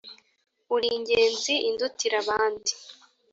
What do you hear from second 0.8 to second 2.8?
ingenzi indutira abandi